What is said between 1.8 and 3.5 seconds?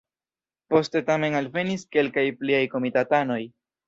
kelkaj pliaj komitatanoj.